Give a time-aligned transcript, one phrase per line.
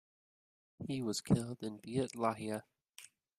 [0.87, 2.63] He was killed in Beit Lahia.